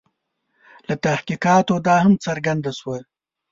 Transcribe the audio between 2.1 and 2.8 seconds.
څرګنده